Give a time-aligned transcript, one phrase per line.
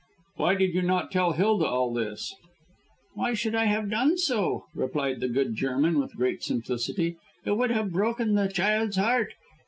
[0.37, 2.33] "Why did you not tell Hilda all this?"
[3.13, 7.17] "Why should I have done so?" replied the good German, with great simplicity.
[7.45, 9.35] "It would have broken the child's heart.